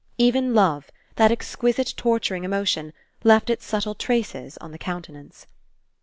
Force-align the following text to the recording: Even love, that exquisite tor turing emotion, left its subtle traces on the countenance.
Even 0.17 0.55
love, 0.55 0.89
that 1.17 1.31
exquisite 1.31 1.93
tor 1.95 2.19
turing 2.19 2.43
emotion, 2.43 2.91
left 3.23 3.51
its 3.51 3.67
subtle 3.67 3.93
traces 3.93 4.57
on 4.57 4.71
the 4.71 4.79
countenance. 4.79 5.45